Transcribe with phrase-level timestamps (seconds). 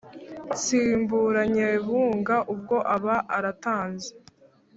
[0.51, 4.09] Ntsibura Nyebunga ubwo aba aratanze